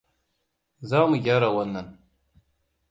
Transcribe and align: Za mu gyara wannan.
Za 0.89 0.97
mu 1.09 1.15
gyara 1.23 1.49
wannan. 1.55 1.87